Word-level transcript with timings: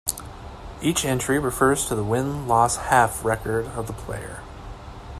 Each 0.81 1.05
entry 1.05 1.37
refers 1.37 1.85
to 1.85 1.93
the 1.93 2.03
Win-Loss-Half 2.03 3.23
record 3.23 3.67
of 3.77 3.85
the 3.85 3.93
player. 3.93 4.41